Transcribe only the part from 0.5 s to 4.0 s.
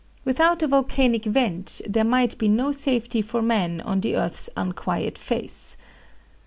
the volcanic vent there might be no safety for man